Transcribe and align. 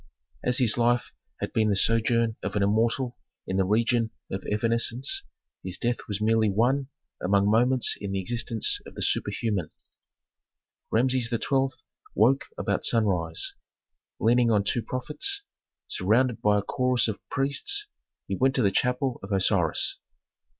As 0.43 0.57
his 0.57 0.79
life 0.79 1.11
had 1.41 1.53
been 1.53 1.69
the 1.69 1.75
sojourn 1.75 2.35
of 2.41 2.55
an 2.55 2.63
immortal 2.63 3.19
in 3.45 3.57
the 3.57 3.63
region 3.63 4.09
of 4.31 4.43
evanescence, 4.51 5.27
his 5.63 5.77
death 5.77 6.07
was 6.07 6.19
merely 6.19 6.49
one 6.49 6.87
among 7.23 7.47
moments 7.51 7.95
in 8.01 8.11
the 8.11 8.19
existence 8.19 8.79
of 8.87 8.95
the 8.95 9.03
superhuman. 9.03 9.69
Rameses 10.89 11.27
XII. 11.29 11.77
woke 12.15 12.45
about 12.57 12.83
sunrise; 12.83 13.53
leaning 14.19 14.49
on 14.49 14.63
two 14.63 14.81
prophets, 14.81 15.43
surrounded 15.87 16.41
by 16.41 16.57
a 16.57 16.63
chorus 16.63 17.07
of 17.07 17.19
priests, 17.29 17.85
he 18.25 18.35
went 18.35 18.55
to 18.55 18.63
the 18.63 18.71
chapel 18.71 19.19
of 19.21 19.31
Osiris. 19.31 19.99